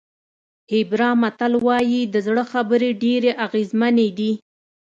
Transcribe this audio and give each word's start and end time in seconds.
هېبرا 0.73 1.09
متل 1.21 1.53
وایي 1.67 2.01
د 2.13 2.15
زړه 2.27 2.43
خبرې 2.51 2.89
ډېرې 3.03 3.31
اغېزمنې 3.45 4.09
دي. 4.17 4.31